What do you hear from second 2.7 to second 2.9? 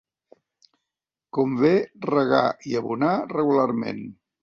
i